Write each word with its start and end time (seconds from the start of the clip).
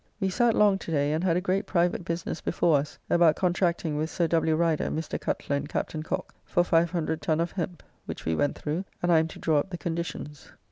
We 0.19 0.29
sat 0.29 0.55
long 0.55 0.79
to 0.79 0.89
day, 0.89 1.13
and 1.13 1.23
had 1.23 1.37
a 1.37 1.41
great 1.41 1.67
private 1.67 2.03
business 2.03 2.41
before 2.41 2.79
us 2.79 2.97
about 3.07 3.35
contracting 3.35 3.97
with 3.97 4.09
Sir 4.09 4.27
W. 4.29 4.55
Rider, 4.55 4.89
Mr. 4.89 5.21
Cutler, 5.21 5.57
and 5.57 5.69
Captain 5.69 6.01
Cocke, 6.01 6.33
for 6.43 6.63
500 6.63 7.21
ton 7.21 7.39
of 7.39 7.51
hemp, 7.51 7.83
which 8.07 8.25
we 8.25 8.33
went 8.33 8.57
through, 8.57 8.83
and 9.03 9.11
I 9.11 9.19
am 9.19 9.27
to 9.27 9.37
draw 9.37 9.59
up 9.59 9.69
the 9.69 9.77
conditions. 9.77 10.51